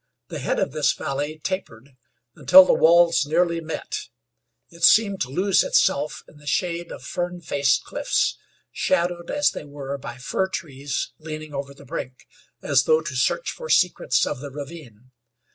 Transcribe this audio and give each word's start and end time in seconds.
The 0.29 0.39
head 0.39 0.57
of 0.59 0.71
this 0.71 0.91
valley 0.93 1.37
tapered 1.43 1.91
until 2.35 2.65
the 2.65 2.73
walls 2.73 3.23
nearly 3.23 3.61
met; 3.61 4.07
it 4.71 4.83
seemed 4.83 5.21
to 5.21 5.29
lose 5.29 5.63
itself 5.63 6.23
in 6.27 6.37
the 6.37 6.47
shade 6.47 6.91
of 6.91 7.03
fern 7.03 7.39
faced 7.39 7.83
cliffs, 7.83 8.35
shadowed 8.71 9.29
as 9.29 9.51
they 9.51 9.63
were 9.63 9.99
by 9.99 10.17
fir 10.17 10.47
trees 10.49 11.09
leaning 11.19 11.53
over 11.53 11.75
the 11.75 11.85
brink, 11.85 12.25
as 12.63 12.85
though 12.85 13.01
to 13.01 13.15
search 13.15 13.51
for 13.51 13.69
secrets 13.69 14.25
of 14.25 14.39
the 14.39 14.49
ravine. 14.49 15.11